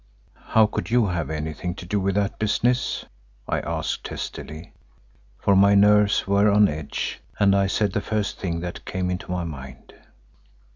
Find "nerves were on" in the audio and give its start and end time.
5.75-6.67